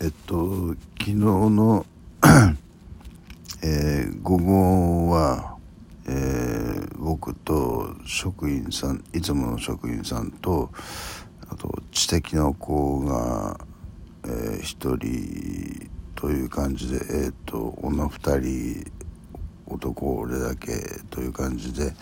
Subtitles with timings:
[0.00, 1.86] えっと昨日の
[3.62, 5.56] えー、午後は、
[6.06, 10.70] えー、僕と職員さんいつもの職員さんと
[11.48, 13.58] あと知的な子が、
[14.24, 18.92] えー、1人という感じで、えーと、女2人
[19.66, 20.72] 男俺だけ
[21.10, 21.92] という感じで、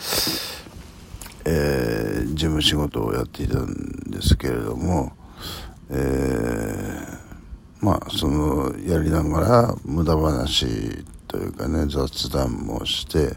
[1.44, 5.12] えー、事務仕事をやっていたんですけれども、
[5.90, 7.11] えー、
[7.82, 13.36] まあそのやりながら無駄話というかね雑談もして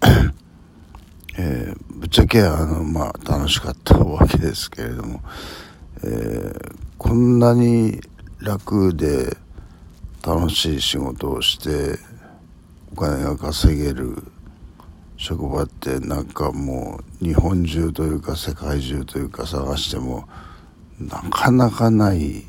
[1.36, 5.20] えー、ぶっちゃけあのまあ楽しかったわけですけれども、
[6.02, 8.00] えー、こんなに
[8.38, 9.36] 楽で
[10.24, 11.98] 楽しい仕事をして
[12.92, 14.22] お金が稼げる
[15.18, 20.26] 職場ってなんかもう日本中というか世界中というか探しても
[20.98, 22.44] なかなかない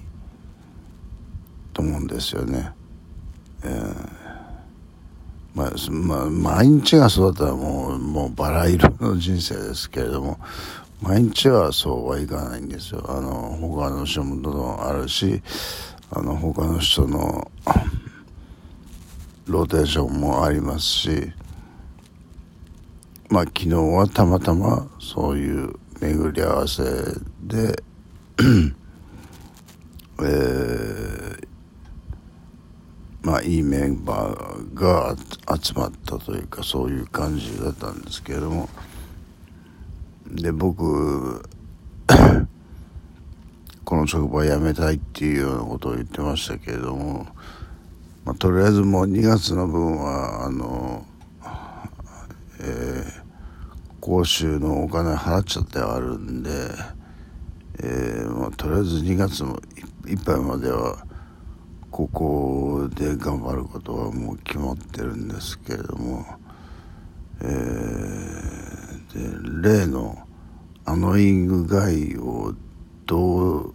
[1.75, 2.71] と思うんですよね。
[3.63, 4.25] えー
[5.53, 10.37] まあ、ま、毎日がそうだったらもう、もうバラ色の人生ですけれども、
[11.01, 13.05] 毎日はそうはいかないんですよ。
[13.07, 15.41] あの、他の人もどんどんあるし、
[16.11, 17.49] あの、他の人の
[19.47, 21.31] ローテーションもありますし、
[23.29, 26.83] まあ、昨日はたまたまそういう巡り合わせ
[27.43, 27.81] で
[30.19, 30.94] えー、
[33.25, 35.15] まあいいメンバーが
[35.59, 38.69] 集まったというかそういう感じだったんですけれども。
[40.27, 41.43] で僕
[43.83, 47.27] この職場辞めたいっていうようなことを言ってましたけれども、
[48.25, 51.05] まあ、とりあえずもう2月の分はあの、
[52.59, 53.21] えー、
[54.01, 56.49] 講習のお金払っちゃってあるんで、
[57.79, 59.59] えーまあ、とりあえず2月の
[60.07, 61.05] いっぱいまでは
[61.95, 66.25] ここで頑張ることはもう決まってるんですけれども、
[67.39, 70.27] えー、で例の
[70.83, 72.53] アノイング害を
[73.05, 73.73] どう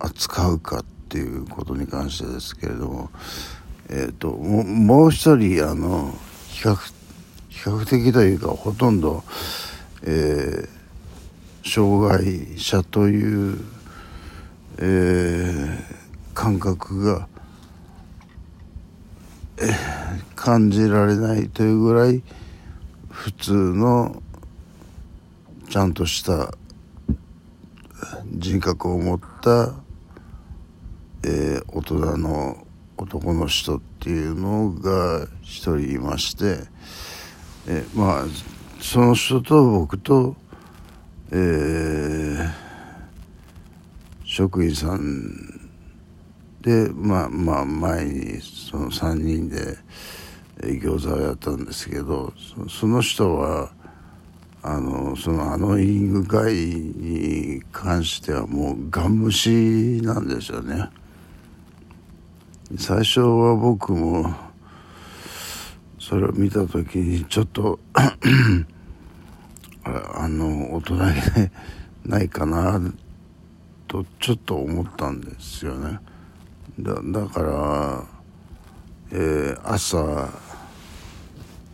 [0.00, 3.10] 扱うかっていうことに関してですけれども、
[3.90, 6.12] えーと、ともう一人あの
[6.48, 6.74] 比較
[7.48, 9.22] 比較的というかほとんど、
[10.02, 13.60] えー、障害者という、
[14.78, 16.03] えー
[16.34, 17.28] 感覚が、
[20.34, 22.22] 感じられないというぐらい
[23.08, 24.20] 普通の
[25.70, 26.52] ちゃんとした
[28.26, 29.74] 人格を持った、
[31.22, 36.58] えー、大人の男の人っていうのが一人いまして、
[37.66, 38.24] えー、まあ
[38.80, 40.36] その人と僕と、
[41.30, 42.50] えー、
[44.24, 45.53] 職員さん
[46.64, 49.76] でまあまあ前にその3人で
[50.62, 52.32] 餃子をやったんですけど
[52.70, 53.70] その人は
[54.62, 60.88] あのそのアノイング会に関してはもうガン無視なんですよね
[62.78, 64.34] 最初は僕も
[65.98, 67.78] それを見た時にちょっと
[69.84, 71.02] あの大人げ
[72.06, 72.80] ないかな
[73.86, 75.98] とちょっと思ったんですよね。
[76.80, 78.04] だだから、
[79.12, 80.28] えー、朝、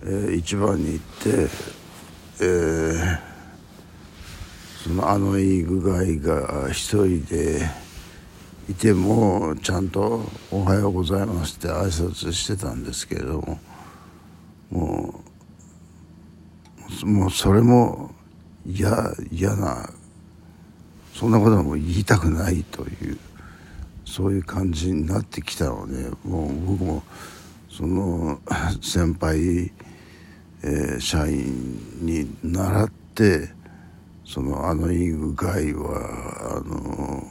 [0.03, 1.49] えー、一番に行って、
[2.41, 3.19] えー、
[4.84, 7.66] そのあのいい具合が一人で
[8.69, 13.59] いてもちゃんと「おはようございます」って挨拶してたんですけれども
[14.71, 15.22] も
[17.03, 18.15] うもうそれも
[18.67, 19.88] 嫌嫌な
[21.15, 23.19] そんなことも言いたくないという。
[24.10, 27.03] そういう感じになってきたのでもう僕も
[27.69, 28.41] その
[28.82, 29.71] 先輩、
[30.62, 33.50] えー、社員に習って
[34.25, 37.25] そのあのイングガイはあの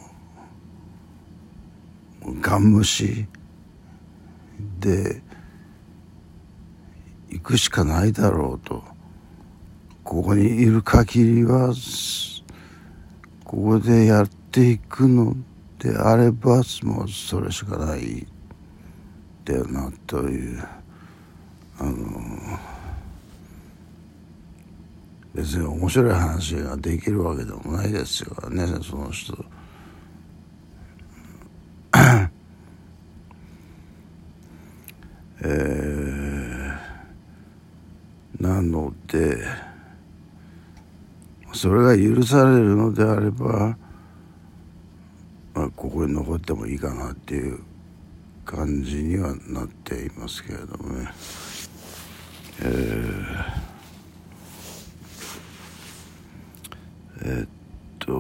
[2.40, 3.28] ガン無視
[4.80, 5.22] で
[7.30, 8.84] 行くしかないだろうと。
[10.06, 11.72] ここにいる限りは
[13.44, 15.36] ここでやっていくの
[15.80, 18.28] であればもうそれしかない
[19.46, 20.64] だよなという
[21.80, 21.96] あの
[25.34, 29.34] 別に面白い話ができるわけでもないですよねその人。
[35.42, 39.38] えー、なので
[41.54, 43.78] それが許されるのであれば
[45.54, 47.60] まあ、ここに残ってもいいかなっていう
[48.46, 51.10] 感じにはなっていますけれどもね。
[52.62, 53.70] えー
[57.22, 57.50] えー、っ
[58.00, 58.16] と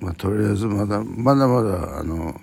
[0.00, 2.40] まあとりあえずまだまだまだあの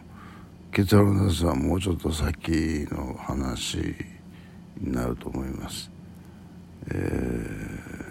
[0.72, 3.77] 結論出すのはもうちょっと先の話
[4.80, 5.92] になると思います。
[6.88, 6.94] え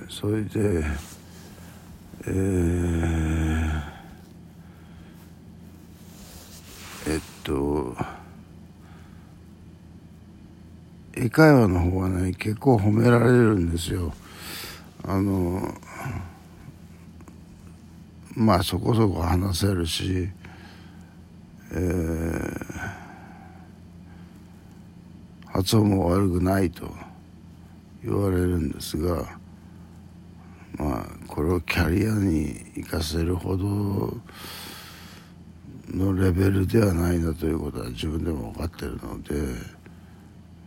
[0.07, 0.85] ー、それで、
[2.27, 3.83] えー、
[7.07, 7.97] えっと
[11.17, 14.13] 英会話の方はね結構褒められるんですよ。
[15.03, 15.75] あの
[18.35, 20.29] まあそこそこ話せるし、
[21.73, 22.55] えー、
[25.47, 26.95] 発音も悪くないと
[28.05, 29.40] 言われるんですが
[31.31, 33.65] これをキャリアに生かせるほど
[35.89, 39.35] のレベルではないなということは自分でも分かってるので、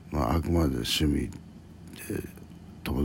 [0.09, 1.31] まあ、あくまで趣味で
[2.81, 3.01] とど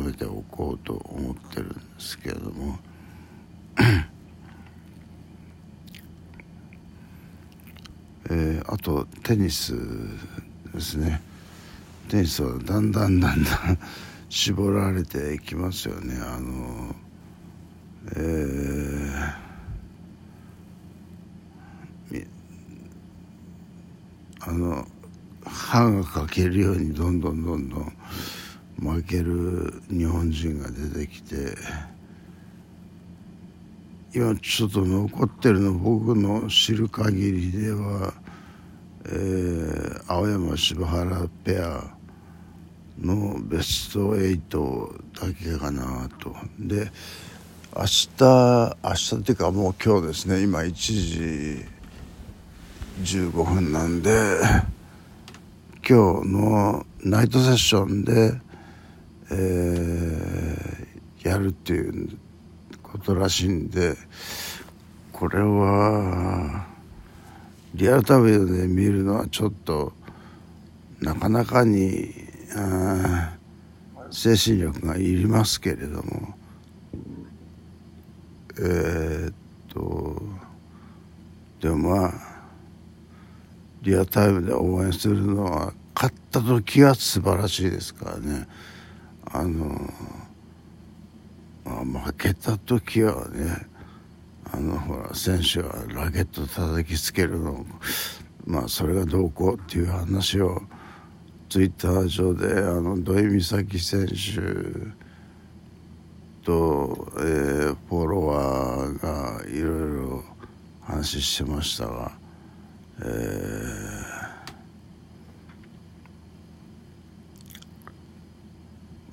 [0.00, 2.76] めておこうと思ってるんですけれども。
[8.28, 9.76] えー、あとテニス
[10.74, 11.22] ですね。
[12.08, 13.78] テニスはだんだんだんだん
[14.28, 16.14] 絞られていきますよね。
[16.20, 16.94] あの
[18.14, 22.26] えー、
[24.40, 24.86] あの
[25.44, 27.92] 歯が欠けるようにどんどんどんどん
[28.80, 31.56] 負ける日本人が出てきて
[34.14, 38.14] 今ちょっと残ってるの僕の知る限りでは、
[39.06, 41.95] えー、青山柴原ペア
[43.00, 46.34] のベスト8だけかなと。
[46.58, 46.90] で
[47.76, 50.42] 明日明日っていうかもう今日ですね。
[50.42, 51.64] 今1時
[53.20, 54.38] 15分なんで
[55.88, 58.46] 今日のナイトセッションで
[59.30, 62.16] えー、やるっていう
[62.82, 63.96] ことらしいんで
[65.12, 66.66] これは
[67.74, 69.92] リアルタイムで見るのはちょっと
[71.00, 72.25] なかなかに
[74.10, 76.34] 精神力がいりますけれども
[78.58, 79.34] えー、っ
[79.68, 80.22] と
[81.60, 82.12] でもまあ
[83.82, 88.46] リアタイムで応援するのは勝った時は素晴らしいですからね。
[89.32, 89.92] あの、
[91.64, 93.66] まあ、負けた時はね
[94.52, 97.66] あのほら選手はラケット叩きつけるの
[98.44, 100.62] まあそれがどうこうっていう話を
[101.48, 104.14] ツイッター上であの土井美咲選手
[106.44, 110.24] と、えー、フォロワーがいろいろ
[110.82, 112.12] 話してましたが、
[113.00, 114.06] えー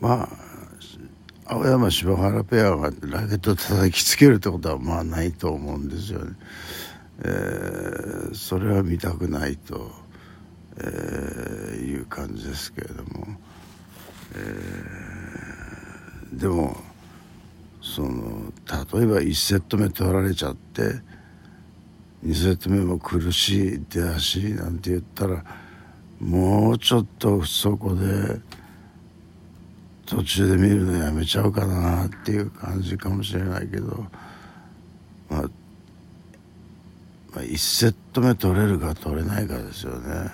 [0.04, 0.30] まあ
[1.46, 6.36] 青山柴原ペアがラケット叩きつけるってことはまあないと思うんですよね。
[7.20, 9.92] えー、それは見たくないと、
[10.78, 13.28] えー、いう感じですけれども、
[14.36, 16.78] えー、でも
[17.82, 18.52] その
[18.94, 20.82] 例えば1セット目取られちゃって
[22.26, 25.44] 2セット目も苦しい出足なんて言ったら
[26.20, 28.42] もうちょっとそこで。
[30.06, 34.06] 途中で見るのやめちゃうかなっていう感じかもしれないけど、
[35.30, 35.48] まあ、ま
[37.38, 40.30] あ、1セット目取れるか取れないかですよね。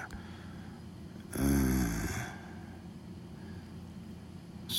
[1.40, 1.50] うん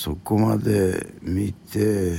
[0.03, 2.17] そこまで見て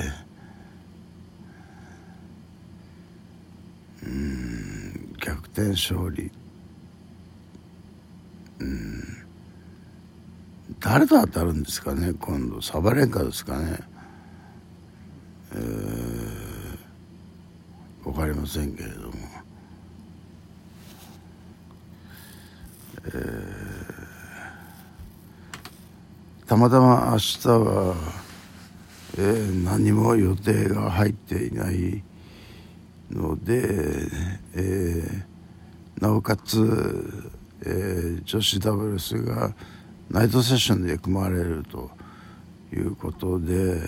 [4.03, 6.29] うん逆転勝利。
[8.59, 9.03] うん
[10.79, 12.61] 誰と当たるんですかね今度。
[12.61, 13.79] サバレンカですかね。
[15.53, 16.77] えー、
[18.03, 19.13] 分かりませんけれども、
[23.05, 23.70] えー、
[26.51, 27.95] たまたま明日は、
[29.17, 32.03] えー、何も予定が入っていない
[33.09, 33.61] ので、
[34.55, 37.31] えー、なおかつ、
[37.61, 39.53] えー、女子ダブルスが
[40.09, 41.89] ナイトセッションで組まれると
[42.73, 43.87] いうことで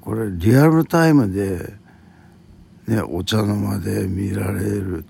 [0.00, 1.74] これリアルタイムで、
[2.86, 5.04] ね、お茶の間で見られる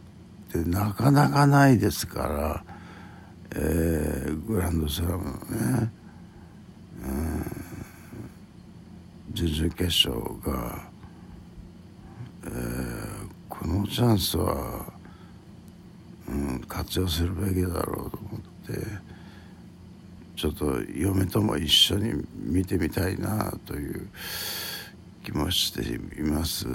[0.49, 2.78] ってなかなかないですから、
[3.55, 5.93] えー、グランドスラムのね、
[7.03, 7.45] うん、
[9.33, 10.91] 準々決勝が、
[12.45, 14.93] えー、このチャンスは、
[16.29, 19.09] うん、活用するべきだろうと思って
[20.37, 24.09] ちょっと嫁とも一緒に見てみたいなという
[25.25, 26.69] 気もしています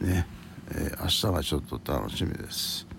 [0.00, 0.26] ね、
[0.70, 2.91] えー、明日がちょっと楽しみです。